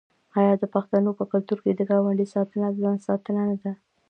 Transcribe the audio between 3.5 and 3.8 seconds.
ده؟